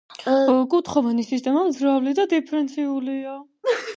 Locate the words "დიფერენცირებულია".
2.33-3.37